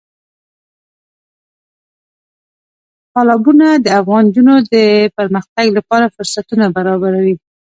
تالابونه 3.11 3.67
د 3.85 3.87
افغان 3.99 4.23
نجونو 4.27 4.55
د 4.73 4.75
پرمختګ 5.17 5.65
لپاره 5.77 6.13
فرصتونه 6.15 6.65
برابروي. 6.75 7.35